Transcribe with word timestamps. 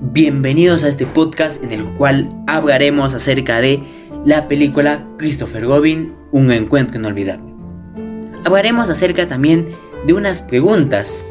Bienvenidos 0.00 0.84
a 0.84 0.88
este 0.88 1.06
podcast 1.06 1.60
en 1.64 1.72
el 1.72 1.92
cual 1.94 2.32
hablaremos 2.46 3.14
acerca 3.14 3.60
de 3.60 3.82
la 4.24 4.46
película 4.46 5.04
Christopher 5.16 5.64
Robin, 5.64 6.14
un 6.30 6.52
encuentro 6.52 7.00
inolvidable. 7.00 7.52
Hablaremos 8.44 8.88
acerca 8.90 9.26
también 9.26 9.74
de 10.06 10.12
unas 10.12 10.40
preguntas 10.40 11.26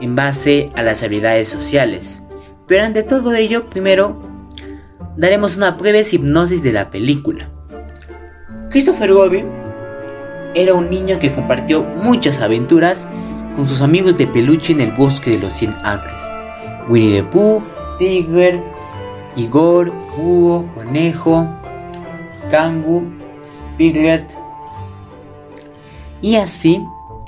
en 0.00 0.16
base 0.16 0.70
a 0.74 0.82
las 0.82 1.04
habilidades 1.04 1.50
sociales. 1.50 2.24
Pero 2.66 2.84
ante 2.84 3.04
todo 3.04 3.32
ello, 3.32 3.66
primero 3.66 4.20
daremos 5.16 5.56
una 5.56 5.70
breve 5.70 6.02
hipnosis 6.10 6.64
de 6.64 6.72
la 6.72 6.90
película. 6.90 7.48
Christopher 8.70 9.10
Robin 9.10 9.46
era 10.56 10.74
un 10.74 10.90
niño 10.90 11.20
que 11.20 11.32
compartió 11.32 11.84
muchas 11.84 12.40
aventuras 12.40 13.06
con 13.54 13.68
sus 13.68 13.82
amigos 13.82 14.18
de 14.18 14.26
peluche 14.26 14.72
en 14.72 14.80
el 14.80 14.90
bosque 14.90 15.30
de 15.30 15.38
los 15.38 15.52
100 15.52 15.74
acres. 15.84 16.22
Winnie 16.88 17.20
the 17.20 17.22
Pooh, 17.22 17.62
Tiger, 18.00 18.62
Igor, 19.36 19.92
Hugo, 20.16 20.66
Conejo, 20.74 21.46
Kangu, 22.50 23.04
Piglet. 23.76 24.24
Y 26.22 26.36
así, 26.36 26.82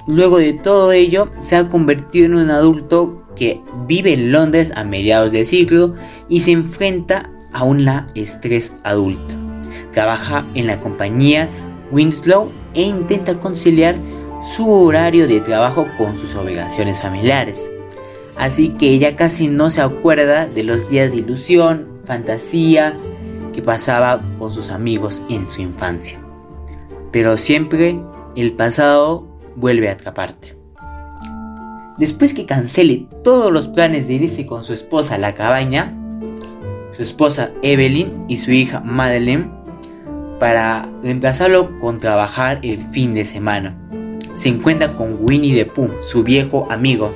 luego 0.07 0.39
de 0.39 0.55
todo 0.55 0.93
ello, 0.93 1.29
se 1.39 1.57
ha 1.57 1.69
convertido 1.69 2.25
en 2.25 2.35
un 2.37 2.51
adulto 2.51 3.23
que 3.37 3.61
vive 3.87 4.15
en 4.15 4.33
Londres 4.33 4.73
a 4.75 4.85
mediados 4.85 5.31
del 5.31 5.45
siglo 5.45 5.95
y 6.31 6.41
se 6.41 6.53
enfrenta 6.53 7.31
a 7.53 7.65
una 7.65 8.07
estrés 8.15 8.73
adulto. 8.83 9.35
Trabaja 9.93 10.47
en 10.55 10.67
la 10.69 10.81
compañía 10.81 11.51
Winslow 11.91 12.51
e 12.73 12.81
intenta 12.81 13.39
conciliar 13.39 13.97
su 14.41 14.71
horario 14.71 15.29
de 15.29 15.41
trabajo 15.41 15.87
con 15.99 16.17
sus 16.17 16.35
obligaciones 16.35 17.03
familiares. 17.03 17.71
Así 18.37 18.71
que 18.71 18.89
ella 18.89 19.17
casi 19.17 19.49
no 19.49 19.71
se 19.71 19.81
acuerda 19.81 20.49
de 20.49 20.65
los 20.65 20.89
días 20.89 21.13
de 21.13 21.19
ilusión, 21.19 22.01
fantasía 22.05 22.95
que 23.53 23.63
pasaba 23.63 24.23
con 24.39 24.51
sus 24.51 24.71
amigos 24.71 25.23
en 25.29 25.49
su 25.49 25.63
infancia. 25.63 26.21
Pero 27.11 27.37
siempre 27.37 28.01
el 28.35 28.55
pasado 28.55 29.27
vuelve 29.57 29.89
a 29.89 29.93
atraparte. 29.93 30.57
Después 31.99 32.33
que 32.33 32.47
cancele 32.47 33.07
todos 33.23 33.53
los 33.53 33.69
planes 33.69 34.09
de 34.09 34.15
irse 34.15 34.47
con 34.47 34.65
su 34.65 34.73
esposa 34.73 35.17
a 35.17 35.19
la 35.19 35.35
cabaña, 35.35 35.95
su 36.97 37.03
esposa 37.03 37.51
Evelyn 37.63 38.25
y 38.29 38.39
su 38.39 38.51
hija 38.51 38.81
Madeleine, 38.81 39.51
para 40.41 40.91
reemplazarlo 41.03 41.79
con 41.79 41.99
trabajar 41.99 42.61
el 42.63 42.79
fin 42.79 43.15
de 43.15 43.25
semana 43.25 43.79
se 44.35 44.49
encuentra 44.49 44.95
con 44.95 45.19
Winnie 45.21 45.55
the 45.55 45.67
Pooh, 45.67 45.91
su 46.03 46.23
viejo 46.23 46.67
amigo 46.71 47.15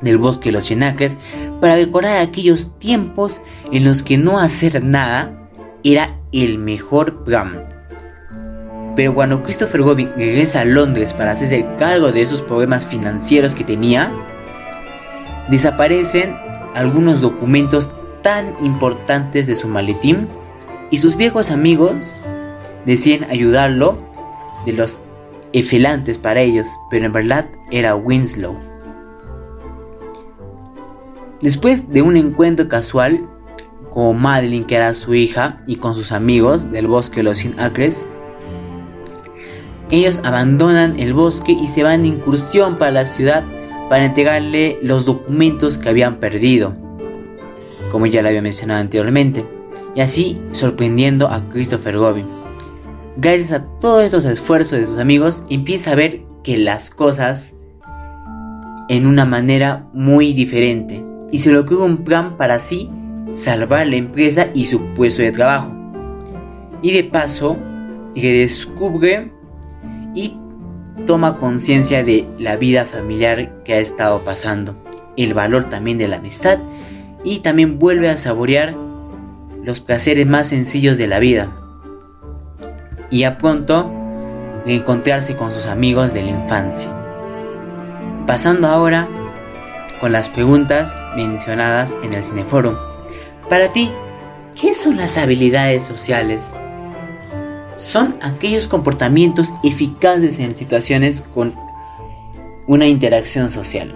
del 0.00 0.18
bosque 0.18 0.48
de 0.48 0.52
los 0.52 0.64
Chenacles, 0.64 1.18
para 1.60 1.76
recordar 1.76 2.18
aquellos 2.18 2.78
tiempos 2.78 3.40
en 3.72 3.84
los 3.84 4.02
que 4.02 4.16
no 4.16 4.38
hacer 4.38 4.82
nada 4.82 5.48
era 5.84 6.16
el 6.32 6.58
mejor 6.58 7.24
plan. 7.24 7.66
Pero 8.96 9.14
cuando 9.14 9.42
Christopher 9.42 9.80
Robin 9.80 10.10
regresa 10.16 10.60
a 10.60 10.64
Londres 10.64 11.12
para 11.14 11.32
hacerse 11.32 11.66
cargo 11.78 12.12
de 12.12 12.22
esos 12.22 12.42
problemas 12.42 12.86
financieros 12.86 13.54
que 13.54 13.64
tenía, 13.64 14.12
desaparecen 15.48 16.36
algunos 16.74 17.20
documentos 17.20 17.88
tan 18.22 18.54
importantes 18.62 19.46
de 19.46 19.54
su 19.54 19.68
maletín 19.68 20.28
y 20.90 20.98
sus 20.98 21.16
viejos 21.16 21.50
amigos 21.50 22.18
deciden 22.84 23.24
ayudarlo 23.30 23.98
de 24.66 24.72
los 24.72 25.00
efilantes 25.52 26.18
para 26.18 26.40
ellos, 26.40 26.66
pero 26.90 27.06
en 27.06 27.12
verdad 27.12 27.48
era 27.70 27.96
Winslow. 27.96 28.69
Después 31.42 31.90
de 31.90 32.02
un 32.02 32.18
encuentro 32.18 32.68
casual 32.68 33.24
con 33.88 34.20
Madeline, 34.20 34.64
que 34.64 34.76
era 34.76 34.92
su 34.92 35.14
hija, 35.14 35.62
y 35.66 35.76
con 35.76 35.94
sus 35.94 36.12
amigos 36.12 36.70
del 36.70 36.86
bosque 36.86 37.20
de 37.20 37.22
los 37.24 37.38
100 37.38 37.60
acres, 37.60 38.08
ellos 39.90 40.20
abandonan 40.22 41.00
el 41.00 41.14
bosque 41.14 41.52
y 41.52 41.66
se 41.66 41.82
van 41.82 42.02
de 42.02 42.08
incursión 42.08 42.76
para 42.78 42.92
la 42.92 43.04
ciudad 43.06 43.44
para 43.88 44.04
entregarle 44.04 44.78
los 44.82 45.04
documentos 45.04 45.78
que 45.78 45.88
habían 45.88 46.20
perdido, 46.20 46.76
como 47.90 48.06
ya 48.06 48.22
lo 48.22 48.28
había 48.28 48.42
mencionado 48.42 48.80
anteriormente, 48.80 49.44
y 49.96 50.02
así 50.02 50.40
sorprendiendo 50.52 51.26
a 51.26 51.48
Christopher 51.48 51.94
Robin. 51.94 52.26
Gracias 53.16 53.50
a 53.50 53.64
todos 53.80 54.04
estos 54.04 54.26
esfuerzos 54.26 54.78
de 54.78 54.86
sus 54.86 54.98
amigos, 54.98 55.44
empieza 55.50 55.92
a 55.92 55.96
ver 55.96 56.22
que 56.44 56.56
las 56.58 56.90
cosas 56.90 57.54
en 58.88 59.06
una 59.06 59.24
manera 59.24 59.88
muy 59.92 60.32
diferente 60.34 61.09
y 61.30 61.38
se 61.38 61.52
le 61.52 61.58
ocurre 61.58 61.84
un 61.84 61.98
plan 61.98 62.36
para 62.36 62.54
así 62.54 62.90
salvar 63.34 63.86
la 63.86 63.96
empresa 63.96 64.48
y 64.54 64.64
su 64.64 64.86
puesto 64.94 65.22
de 65.22 65.32
trabajo. 65.32 65.76
Y 66.82 66.92
de 66.92 67.04
paso, 67.04 67.56
descubre 68.14 69.32
y 70.14 70.36
toma 71.06 71.38
conciencia 71.38 72.04
de 72.04 72.26
la 72.38 72.56
vida 72.56 72.84
familiar 72.84 73.62
que 73.64 73.74
ha 73.74 73.78
estado 73.78 74.24
pasando, 74.24 74.76
el 75.16 75.34
valor 75.34 75.68
también 75.68 75.98
de 75.98 76.08
la 76.08 76.16
amistad 76.16 76.58
y 77.24 77.40
también 77.40 77.78
vuelve 77.78 78.08
a 78.08 78.16
saborear 78.16 78.74
los 79.62 79.80
placeres 79.80 80.26
más 80.26 80.48
sencillos 80.48 80.98
de 80.98 81.06
la 81.06 81.18
vida 81.18 81.56
y 83.10 83.24
a 83.24 83.38
pronto 83.38 83.92
encontrarse 84.66 85.36
con 85.36 85.52
sus 85.52 85.66
amigos 85.66 86.14
de 86.14 86.22
la 86.22 86.30
infancia. 86.30 86.90
Pasando 88.26 88.68
ahora 88.68 89.08
con 90.00 90.12
las 90.12 90.28
preguntas 90.28 91.04
mencionadas 91.14 91.96
en 92.02 92.14
el 92.14 92.24
Cineforum. 92.24 92.74
Para 93.48 93.72
ti, 93.72 93.90
¿qué 94.58 94.72
son 94.72 94.96
las 94.96 95.18
habilidades 95.18 95.82
sociales? 95.82 96.56
Son 97.76 98.16
aquellos 98.22 98.66
comportamientos 98.66 99.50
eficaces 99.62 100.38
en 100.40 100.56
situaciones 100.56 101.20
con 101.22 101.54
una 102.66 102.86
interacción 102.86 103.50
social. 103.50 103.94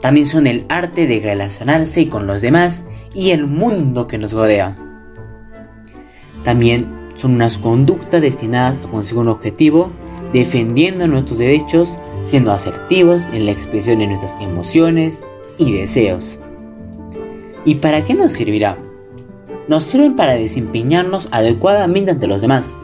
También 0.00 0.26
son 0.26 0.46
el 0.46 0.66
arte 0.68 1.06
de 1.06 1.20
relacionarse 1.20 2.08
con 2.08 2.26
los 2.26 2.40
demás 2.40 2.86
y 3.14 3.30
el 3.30 3.46
mundo 3.46 4.06
que 4.06 4.18
nos 4.18 4.32
rodea. 4.32 4.76
También 6.44 7.10
son 7.14 7.34
unas 7.34 7.58
conductas 7.58 8.20
destinadas 8.20 8.76
a 8.76 8.90
conseguir 8.90 9.22
un 9.22 9.28
objetivo, 9.28 9.90
defendiendo 10.32 11.08
nuestros 11.08 11.38
derechos, 11.38 11.96
siendo 12.22 12.52
asertivos 12.52 13.24
en 13.32 13.46
la 13.46 13.52
expresión 13.52 13.98
de 13.98 14.06
nuestras 14.06 14.36
emociones 14.40 15.24
y 15.56 15.72
deseos. 15.72 16.40
¿Y 17.64 17.76
para 17.76 18.04
qué 18.04 18.14
nos 18.14 18.32
servirá? 18.32 18.78
Nos 19.68 19.84
sirven 19.84 20.16
para 20.16 20.34
desempeñarnos 20.34 21.28
adecuadamente 21.30 22.10
ante 22.10 22.26
los 22.26 22.40
demás, 22.40 22.76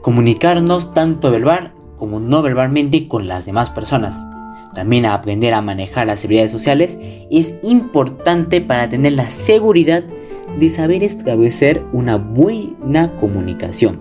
comunicarnos 0.00 0.92
tanto 0.94 1.30
verbal 1.30 1.72
como 1.96 2.18
no 2.18 2.42
verbalmente 2.42 3.06
con 3.06 3.28
las 3.28 3.46
demás 3.46 3.70
personas. 3.70 4.26
También 4.74 5.06
aprender 5.06 5.54
a 5.54 5.62
manejar 5.62 6.06
las 6.06 6.24
habilidades 6.24 6.50
sociales 6.50 6.98
es 7.30 7.58
importante 7.62 8.60
para 8.60 8.88
tener 8.88 9.12
la 9.12 9.30
seguridad 9.30 10.02
de 10.58 10.70
saber 10.70 11.04
establecer 11.04 11.84
una 11.92 12.16
buena 12.16 13.14
comunicación. 13.16 14.00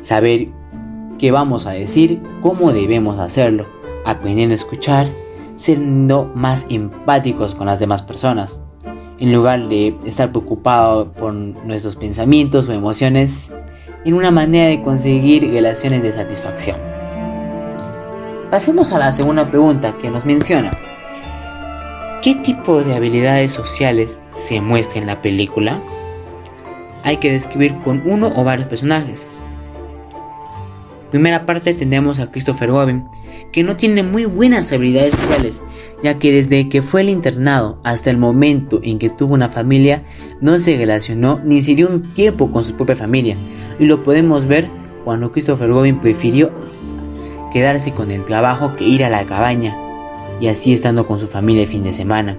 Saber 0.00 0.48
qué 1.22 1.30
vamos 1.30 1.66
a 1.66 1.70
decir, 1.70 2.20
cómo 2.40 2.72
debemos 2.72 3.20
hacerlo, 3.20 3.68
aprendiendo 4.04 4.54
a 4.54 4.56
escuchar, 4.56 5.06
siendo 5.54 6.28
más 6.34 6.66
empáticos 6.68 7.54
con 7.54 7.68
las 7.68 7.78
demás 7.78 8.02
personas. 8.02 8.64
En 9.20 9.32
lugar 9.32 9.68
de 9.68 9.96
estar 10.04 10.32
preocupado 10.32 11.12
por 11.12 11.32
nuestros 11.32 11.94
pensamientos 11.94 12.68
o 12.68 12.72
emociones, 12.72 13.52
en 14.04 14.14
una 14.14 14.32
manera 14.32 14.66
de 14.66 14.82
conseguir 14.82 15.48
relaciones 15.48 16.02
de 16.02 16.10
satisfacción. 16.10 16.76
Pasemos 18.50 18.92
a 18.92 18.98
la 18.98 19.12
segunda 19.12 19.48
pregunta 19.48 19.96
que 20.02 20.10
nos 20.10 20.24
menciona. 20.24 20.76
¿Qué 22.20 22.34
tipo 22.34 22.82
de 22.82 22.96
habilidades 22.96 23.52
sociales 23.52 24.18
se 24.32 24.60
muestra 24.60 24.98
en 24.98 25.06
la 25.06 25.20
película? 25.20 25.80
Hay 27.04 27.18
que 27.18 27.30
describir 27.30 27.78
con 27.78 28.02
uno 28.06 28.32
o 28.34 28.42
varios 28.42 28.66
personajes. 28.66 29.30
Primera 31.12 31.44
parte 31.44 31.74
tenemos 31.74 32.20
a 32.20 32.30
Christopher 32.30 32.70
Robin, 32.70 33.04
que 33.52 33.62
no 33.62 33.76
tiene 33.76 34.02
muy 34.02 34.24
buenas 34.24 34.72
habilidades 34.72 35.12
sociales, 35.12 35.62
ya 36.02 36.18
que 36.18 36.32
desde 36.32 36.70
que 36.70 36.80
fue 36.80 37.02
el 37.02 37.10
internado 37.10 37.78
hasta 37.84 38.08
el 38.08 38.16
momento 38.16 38.80
en 38.82 38.98
que 38.98 39.10
tuvo 39.10 39.34
una 39.34 39.50
familia, 39.50 40.02
no 40.40 40.58
se 40.58 40.74
relacionó 40.74 41.38
ni 41.44 41.60
se 41.60 41.74
dio 41.74 41.90
un 41.90 42.14
tiempo 42.14 42.50
con 42.50 42.64
su 42.64 42.78
propia 42.78 42.96
familia, 42.96 43.36
y 43.78 43.84
lo 43.84 44.02
podemos 44.02 44.46
ver 44.46 44.70
cuando 45.04 45.30
Christopher 45.30 45.68
Robin 45.68 46.00
prefirió 46.00 46.50
quedarse 47.52 47.92
con 47.92 48.10
el 48.10 48.24
trabajo 48.24 48.74
que 48.74 48.84
ir 48.84 49.04
a 49.04 49.10
la 49.10 49.26
cabaña, 49.26 49.76
y 50.40 50.46
así 50.46 50.72
estando 50.72 51.04
con 51.04 51.18
su 51.18 51.26
familia 51.26 51.64
el 51.64 51.68
fin 51.68 51.82
de 51.82 51.92
semana. 51.92 52.38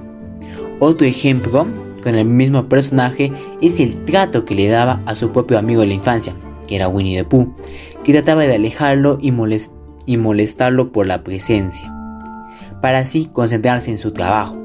Otro 0.79 1.05
ejemplo 1.05 1.67
con 2.01 2.15
el 2.15 2.25
mismo 2.25 2.67
personaje 2.67 3.31
es 3.61 3.79
el 3.79 4.03
trato 4.03 4.45
que 4.45 4.55
le 4.55 4.67
daba 4.67 5.03
a 5.05 5.13
su 5.13 5.31
propio 5.31 5.59
amigo 5.59 5.81
de 5.81 5.87
la 5.87 5.93
infancia, 5.93 6.33
que 6.67 6.75
era 6.77 6.87
Winnie 6.87 7.17
the 7.17 7.23
Pooh, 7.23 7.53
que 8.03 8.13
trataba 8.13 8.43
de 8.43 8.55
alejarlo 8.55 9.17
y, 9.21 9.31
molestarlo 10.17 10.91
por 10.91 11.07
la 11.07 11.23
presencia, 11.23 11.91
para 12.81 12.99
así 12.99 13.29
concentrarse 13.31 13.91
en 13.91 13.97
su 13.97 14.11
trabajo. 14.11 14.57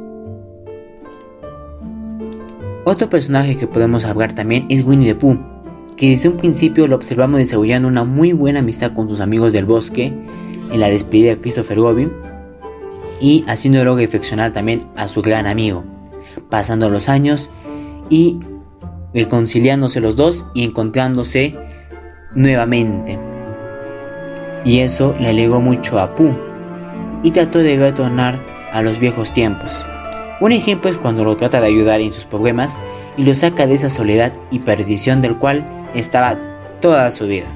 Otro 2.84 3.08
personaje 3.10 3.56
que 3.56 3.66
podemos 3.66 4.04
hablar 4.04 4.32
también 4.32 4.66
es 4.68 4.84
Winnie 4.84 5.12
the 5.12 5.14
Pooh, 5.14 5.38
que 5.96 6.10
desde 6.10 6.28
un 6.28 6.36
principio 6.36 6.86
lo 6.86 6.96
observamos 6.96 7.38
desarrollando 7.38 7.88
una 7.88 8.04
muy 8.04 8.32
buena 8.32 8.60
amistad 8.60 8.92
con 8.92 9.08
sus 9.08 9.20
amigos 9.20 9.52
del 9.52 9.66
bosque 9.66 10.14
en 10.72 10.80
la 10.80 10.88
despedida 10.88 11.30
de 11.30 11.40
Christopher 11.40 11.76
Robin 11.76 12.12
y 13.20 13.44
haciéndolo 13.46 13.96
reflexionar 13.96 14.52
también 14.52 14.82
a 14.96 15.08
su 15.08 15.22
gran 15.22 15.46
amigo, 15.46 15.84
pasando 16.50 16.88
los 16.88 17.08
años 17.08 17.50
y 18.08 18.38
reconciliándose 19.12 20.00
los 20.00 20.16
dos 20.16 20.46
y 20.54 20.64
encontrándose 20.64 21.56
nuevamente. 22.34 23.27
Y 24.64 24.80
eso 24.80 25.14
le 25.18 25.28
alegó 25.28 25.60
mucho 25.60 25.98
a 25.98 26.14
Pooh 26.14 26.36
y 27.22 27.30
trató 27.30 27.58
de 27.58 27.76
retornar 27.76 28.40
a 28.72 28.82
los 28.82 28.98
viejos 28.98 29.32
tiempos. 29.32 29.84
Un 30.40 30.52
ejemplo 30.52 30.90
es 30.90 30.96
cuando 30.96 31.24
lo 31.24 31.36
trata 31.36 31.60
de 31.60 31.66
ayudar 31.66 32.00
en 32.00 32.12
sus 32.12 32.24
problemas 32.24 32.78
y 33.16 33.24
lo 33.24 33.34
saca 33.34 33.66
de 33.66 33.74
esa 33.74 33.88
soledad 33.88 34.32
y 34.50 34.60
perdición 34.60 35.20
del 35.20 35.36
cual 35.36 35.66
estaba 35.94 36.38
toda 36.80 37.10
su 37.10 37.26
vida. 37.26 37.46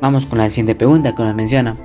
Vamos 0.00 0.26
con 0.26 0.38
la 0.38 0.48
siguiente 0.50 0.74
pregunta 0.74 1.14
que 1.14 1.22
nos 1.22 1.34
menciona. 1.34 1.76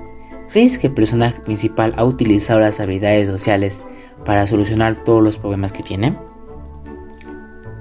¿Crees 0.52 0.78
que 0.78 0.88
el 0.88 0.94
personaje 0.94 1.40
principal 1.40 1.94
ha 1.98 2.04
utilizado 2.04 2.60
las 2.60 2.80
habilidades 2.80 3.28
sociales 3.28 3.84
para 4.26 4.46
solucionar 4.46 4.96
todos 4.96 5.24
los 5.24 5.38
problemas 5.38 5.72
que 5.72 5.82
tiene? 5.82 6.16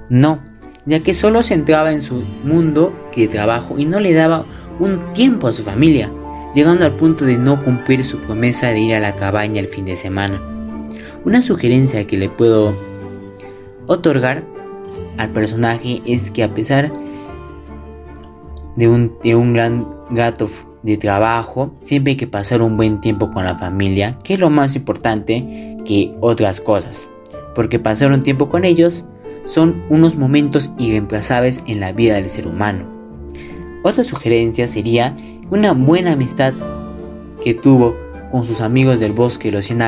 No, 0.09 0.39
ya 0.85 1.01
que 1.01 1.13
solo 1.13 1.43
se 1.43 1.53
entraba 1.53 1.91
en 1.91 2.01
su 2.01 2.23
mundo 2.43 2.95
de 3.15 3.27
trabajo 3.27 3.77
y 3.77 3.85
no 3.85 3.99
le 3.99 4.13
daba 4.13 4.45
un 4.79 5.13
tiempo 5.13 5.47
a 5.47 5.51
su 5.51 5.63
familia, 5.63 6.11
llegando 6.53 6.85
al 6.85 6.93
punto 6.93 7.25
de 7.25 7.37
no 7.37 7.63
cumplir 7.63 8.03
su 8.05 8.19
promesa 8.19 8.67
de 8.67 8.79
ir 8.79 8.95
a 8.95 8.99
la 8.99 9.15
cabaña 9.15 9.59
el 9.59 9.67
fin 9.67 9.85
de 9.85 9.95
semana. 9.95 10.41
Una 11.23 11.41
sugerencia 11.41 12.07
que 12.07 12.17
le 12.17 12.29
puedo 12.29 12.75
otorgar 13.87 14.43
al 15.17 15.29
personaje 15.29 16.01
es 16.05 16.31
que 16.31 16.43
a 16.43 16.53
pesar 16.53 16.91
de 18.75 18.87
un, 18.87 19.17
de 19.21 19.35
un 19.35 19.53
gran 19.53 19.87
gato 20.09 20.47
de 20.83 20.97
trabajo, 20.97 21.71
siempre 21.79 22.11
hay 22.11 22.17
que 22.17 22.27
pasar 22.27 22.61
un 22.61 22.77
buen 22.77 23.01
tiempo 23.01 23.31
con 23.31 23.45
la 23.45 23.55
familia, 23.55 24.17
que 24.23 24.33
es 24.33 24.39
lo 24.39 24.49
más 24.49 24.75
importante 24.75 25.77
que 25.85 26.15
otras 26.21 26.61
cosas, 26.61 27.11
porque 27.53 27.79
pasar 27.79 28.11
un 28.11 28.21
tiempo 28.21 28.49
con 28.49 28.65
ellos 28.65 29.05
son 29.45 29.83
unos 29.89 30.15
momentos 30.15 30.71
irreemplazables 30.77 31.63
en 31.67 31.79
la 31.79 31.91
vida 31.91 32.15
del 32.15 32.29
ser 32.29 32.47
humano. 32.47 33.00
Otra 33.83 34.03
sugerencia 34.03 34.67
sería 34.67 35.15
una 35.49 35.73
buena 35.73 36.13
amistad 36.13 36.53
que 37.43 37.53
tuvo 37.53 37.95
con 38.31 38.45
sus 38.45 38.61
amigos 38.61 38.99
del 38.99 39.11
bosque 39.11 39.51
los 39.51 39.65
Cien 39.65 39.81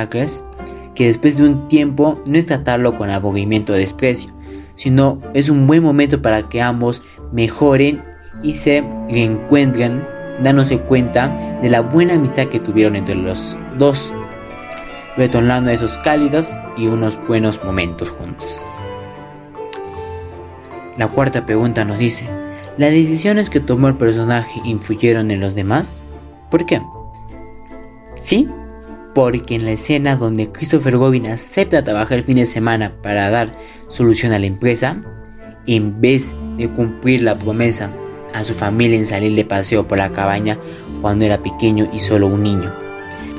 que 0.95 1.07
después 1.07 1.37
de 1.37 1.43
un 1.43 1.67
tiempo 1.67 2.21
no 2.25 2.37
es 2.37 2.45
tratarlo 2.45 2.97
con 2.97 3.09
aburrimiento 3.09 3.73
o 3.73 3.75
desprecio, 3.75 4.31
sino 4.75 5.21
es 5.33 5.49
un 5.49 5.67
buen 5.67 5.83
momento 5.83 6.21
para 6.21 6.49
que 6.49 6.61
ambos 6.61 7.01
mejoren 7.31 8.03
y 8.41 8.53
se 8.53 8.83
reencuentren 9.09 10.03
dándose 10.41 10.79
cuenta 10.79 11.59
de 11.61 11.69
la 11.69 11.81
buena 11.81 12.15
amistad 12.15 12.47
que 12.47 12.59
tuvieron 12.59 12.95
entre 12.95 13.15
los 13.15 13.57
dos, 13.77 14.13
retornando 15.15 15.69
esos 15.69 15.97
cálidos 15.99 16.51
y 16.77 16.87
unos 16.87 17.19
buenos 17.27 17.63
momentos 17.63 18.09
juntos. 18.09 18.65
La 20.97 21.07
cuarta 21.07 21.45
pregunta 21.45 21.85
nos 21.85 21.97
dice, 21.97 22.27
¿las 22.77 22.91
decisiones 22.91 23.49
que 23.49 23.59
tomó 23.59 23.87
el 23.87 23.97
personaje 23.97 24.61
influyeron 24.65 25.31
en 25.31 25.39
los 25.39 25.55
demás? 25.55 26.01
¿Por 26.49 26.65
qué? 26.65 26.81
Sí, 28.15 28.47
porque 29.13 29.55
en 29.55 29.65
la 29.65 29.71
escena 29.71 30.15
donde 30.15 30.49
Christopher 30.49 30.93
Robin 30.93 31.27
acepta 31.27 31.83
trabajar 31.83 32.17
el 32.17 32.23
fin 32.23 32.37
de 32.37 32.45
semana 32.45 32.93
para 33.01 33.29
dar 33.29 33.51
solución 33.87 34.33
a 34.33 34.39
la 34.39 34.47
empresa, 34.47 35.01
en 35.67 36.01
vez 36.01 36.35
de 36.57 36.69
cumplir 36.69 37.21
la 37.21 37.37
promesa 37.37 37.91
a 38.33 38.43
su 38.43 38.53
familia 38.53 38.97
en 38.97 39.05
salir 39.05 39.35
de 39.35 39.45
paseo 39.45 39.87
por 39.87 39.97
la 39.97 40.11
cabaña 40.11 40.57
cuando 41.01 41.25
era 41.25 41.41
pequeño 41.41 41.87
y 41.93 41.99
solo 41.99 42.27
un 42.27 42.43
niño. 42.43 42.73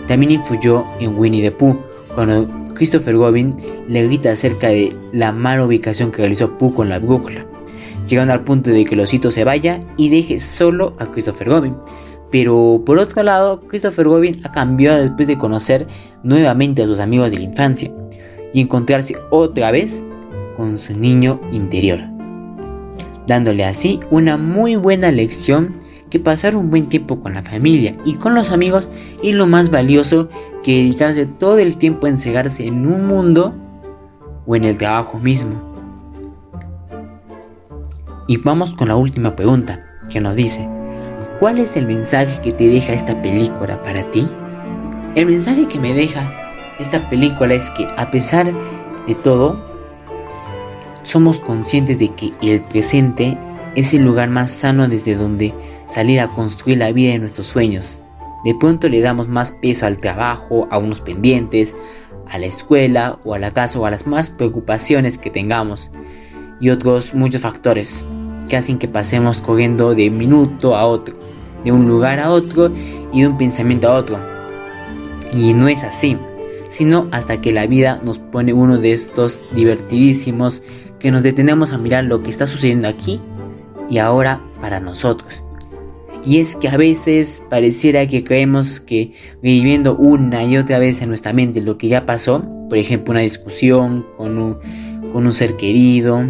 También 0.06 0.32
influyó 0.32 0.84
en 1.00 1.16
Winnie 1.16 1.42
the 1.42 1.50
Pooh 1.50 1.76
cuando 2.14 2.48
Christopher 2.74 3.14
Robin 3.14 3.50
le 3.88 4.04
grita 4.04 4.32
acerca 4.32 4.68
de 4.68 4.94
la 5.12 5.32
mala 5.32 5.64
ubicación 5.64 6.10
que 6.10 6.18
realizó 6.18 6.56
Pooh 6.58 6.74
con 6.74 6.88
la 6.88 6.98
brújula, 6.98 7.46
llegando 8.06 8.32
al 8.32 8.44
punto 8.44 8.70
de 8.70 8.84
que 8.84 8.94
el 8.94 9.00
osito 9.00 9.30
se 9.30 9.44
vaya 9.44 9.80
y 9.96 10.08
deje 10.08 10.38
solo 10.38 10.94
a 10.98 11.06
Christopher 11.06 11.48
Robin. 11.48 11.76
Pero 12.30 12.82
por 12.84 12.98
otro 12.98 13.22
lado, 13.22 13.60
Christopher 13.68 14.06
Robin 14.06 14.34
ha 14.44 14.52
cambiado 14.52 15.00
después 15.00 15.28
de 15.28 15.38
conocer 15.38 15.86
nuevamente 16.22 16.82
a 16.82 16.86
sus 16.86 16.98
amigos 16.98 17.30
de 17.30 17.38
la 17.38 17.44
infancia 17.44 17.92
y 18.52 18.60
encontrarse 18.60 19.16
otra 19.30 19.70
vez 19.70 20.02
con 20.56 20.78
su 20.78 20.96
niño 20.96 21.40
interior, 21.52 22.00
dándole 23.26 23.64
así 23.64 24.00
una 24.10 24.36
muy 24.36 24.76
buena 24.76 25.10
lección 25.10 25.76
que 26.10 26.20
pasar 26.20 26.56
un 26.56 26.70
buen 26.70 26.88
tiempo 26.88 27.20
con 27.20 27.34
la 27.34 27.42
familia 27.42 27.96
y 28.04 28.14
con 28.14 28.34
los 28.34 28.50
amigos 28.50 28.88
es 29.22 29.34
lo 29.34 29.46
más 29.46 29.70
valioso 29.70 30.28
que 30.62 30.76
dedicarse 30.76 31.26
todo 31.26 31.58
el 31.58 31.76
tiempo 31.76 32.06
a 32.06 32.10
encegarse 32.10 32.66
en 32.66 32.86
un 32.86 33.06
mundo 33.06 33.54
o 34.46 34.54
en 34.54 34.64
el 34.64 34.78
trabajo 34.78 35.18
mismo. 35.18 35.73
Y 38.26 38.38
vamos 38.38 38.74
con 38.74 38.88
la 38.88 38.96
última 38.96 39.36
pregunta 39.36 39.84
que 40.10 40.20
nos 40.20 40.36
dice, 40.36 40.68
¿Cuál 41.40 41.58
es 41.58 41.76
el 41.76 41.86
mensaje 41.86 42.40
que 42.42 42.52
te 42.52 42.68
deja 42.68 42.92
esta 42.92 43.20
película 43.20 43.82
para 43.82 44.04
ti? 44.04 44.26
El 45.16 45.26
mensaje 45.26 45.66
que 45.66 45.80
me 45.80 45.92
deja 45.92 46.32
esta 46.78 47.08
película 47.08 47.54
es 47.54 47.70
que 47.72 47.86
a 47.96 48.10
pesar 48.10 48.54
de 49.06 49.14
todo, 49.16 49.60
somos 51.02 51.40
conscientes 51.40 51.98
de 51.98 52.14
que 52.14 52.32
el 52.40 52.62
presente 52.62 53.36
es 53.74 53.92
el 53.94 54.04
lugar 54.04 54.30
más 54.30 54.52
sano 54.52 54.88
desde 54.88 55.16
donde 55.16 55.52
salir 55.86 56.20
a 56.20 56.28
construir 56.28 56.78
la 56.78 56.92
vida 56.92 57.12
de 57.12 57.18
nuestros 57.18 57.48
sueños. 57.48 58.00
De 58.44 58.54
pronto 58.54 58.88
le 58.88 59.00
damos 59.00 59.26
más 59.28 59.50
peso 59.50 59.86
al 59.86 59.98
trabajo, 59.98 60.68
a 60.70 60.78
unos 60.78 61.00
pendientes, 61.00 61.74
a 62.28 62.38
la 62.38 62.46
escuela 62.46 63.18
o 63.24 63.34
a 63.34 63.38
la 63.38 63.50
casa 63.50 63.78
o 63.80 63.86
a 63.86 63.90
las 63.90 64.06
más 64.06 64.30
preocupaciones 64.30 65.18
que 65.18 65.30
tengamos 65.30 65.90
y 66.60 66.70
otros 66.70 67.12
muchos 67.12 67.42
factores 67.42 68.04
que 68.48 68.56
hacen 68.56 68.78
que 68.78 68.88
pasemos 68.88 69.40
corriendo 69.40 69.94
de 69.94 70.10
minuto 70.10 70.76
a 70.76 70.86
otro 70.86 71.24
de 71.64 71.72
un 71.72 71.88
lugar 71.88 72.20
a 72.20 72.30
otro 72.30 72.70
y 73.12 73.22
de 73.22 73.28
un 73.28 73.38
pensamiento 73.38 73.88
a 73.88 73.96
otro. 73.96 74.18
Y 75.32 75.54
no 75.54 75.66
es 75.66 75.82
así, 75.82 76.16
sino 76.68 77.08
hasta 77.10 77.40
que 77.40 77.52
la 77.52 77.66
vida 77.66 78.00
nos 78.04 78.18
pone 78.18 78.52
uno 78.52 78.78
de 78.78 78.92
estos 78.92 79.42
divertidísimos 79.52 80.62
que 81.00 81.10
nos 81.10 81.22
detenemos 81.22 81.72
a 81.72 81.78
mirar 81.78 82.04
lo 82.04 82.22
que 82.22 82.30
está 82.30 82.46
sucediendo 82.46 82.88
aquí 82.88 83.20
y 83.88 83.98
ahora 83.98 84.40
para 84.60 84.78
nosotros. 84.78 85.42
Y 86.26 86.38
es 86.38 86.56
que 86.56 86.68
a 86.68 86.76
veces 86.78 87.42
pareciera 87.50 88.06
que 88.06 88.24
creemos 88.24 88.80
que 88.80 89.12
viviendo 89.42 89.94
una 89.96 90.44
y 90.44 90.56
otra 90.56 90.78
vez 90.78 91.02
en 91.02 91.08
nuestra 91.08 91.34
mente 91.34 91.60
lo 91.60 91.76
que 91.76 91.88
ya 91.88 92.06
pasó, 92.06 92.42
por 92.68 92.78
ejemplo 92.78 93.10
una 93.10 93.20
discusión 93.20 94.06
con 94.16 94.38
un, 94.38 94.56
con 95.12 95.26
un 95.26 95.32
ser 95.34 95.56
querido, 95.56 96.24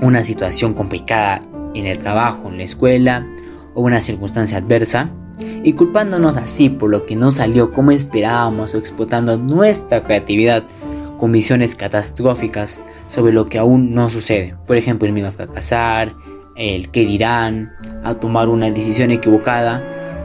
una 0.00 0.22
situación 0.22 0.74
complicada 0.74 1.40
en 1.74 1.86
el 1.86 1.98
trabajo, 1.98 2.48
en 2.48 2.58
la 2.58 2.64
escuela, 2.64 3.24
o 3.74 3.82
una 3.82 4.00
circunstancia 4.00 4.58
adversa, 4.58 5.10
y 5.62 5.72
culpándonos 5.74 6.36
así 6.36 6.68
por 6.68 6.90
lo 6.90 7.06
que 7.06 7.16
no 7.16 7.30
salió 7.30 7.72
como 7.72 7.90
esperábamos 7.90 8.74
o 8.74 8.78
explotando 8.78 9.38
nuestra 9.38 10.02
creatividad 10.04 10.64
con 11.18 11.32
visiones 11.32 11.74
catastróficas 11.74 12.80
sobre 13.06 13.32
lo 13.32 13.46
que 13.46 13.58
aún 13.58 13.94
no 13.94 14.08
sucede. 14.10 14.56
Por 14.66 14.76
ejemplo, 14.76 15.06
el 15.06 15.12
miedo 15.12 15.28
a 15.28 15.32
fracasar, 15.32 16.14
el 16.56 16.90
qué 16.90 17.04
dirán, 17.04 17.72
a 18.04 18.14
tomar 18.14 18.48
una 18.48 18.70
decisión 18.70 19.10
equivocada 19.10 19.82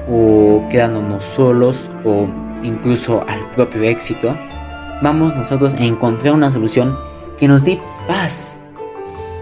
o 0.09 0.67
quedándonos 0.69 1.23
solos 1.23 1.91
o 2.03 2.27
incluso 2.63 3.25
al 3.27 3.51
propio 3.51 3.83
éxito. 3.83 4.37
Vamos 5.01 5.35
nosotros 5.35 5.75
a 5.75 5.83
encontrar 5.83 6.33
una 6.33 6.49
solución 6.49 6.97
que 7.37 7.47
nos 7.47 7.65
dé 7.65 7.79
paz 8.07 8.61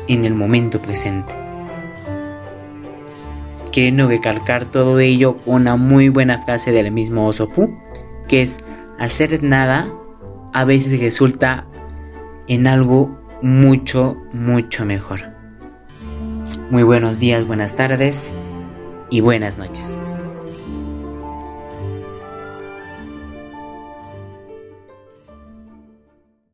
en 0.08 0.26
el 0.26 0.34
momento 0.34 0.82
presente 0.82 1.44
queriendo 3.74 4.08
recalcar 4.08 4.68
todo 4.68 5.00
ello 5.00 5.36
una 5.46 5.76
muy 5.76 6.08
buena 6.08 6.38
frase 6.38 6.72
del 6.72 6.92
mismo 6.92 7.28
Osopu, 7.28 7.76
que 8.30 8.44
es 8.44 8.60
hacer 9.00 9.44
nada 9.44 9.92
a 10.54 10.64
veces 10.64 10.98
resulta 11.02 11.66
en 12.48 12.68
algo 12.68 13.20
mucho, 13.42 14.16
mucho 14.32 14.86
mejor. 14.86 15.34
Muy 16.70 16.84
buenos 16.84 17.20
días, 17.20 17.46
buenas 17.46 17.76
tardes 17.76 18.36
y 19.10 19.22
buenas 19.22 19.58
noches. 19.58 20.04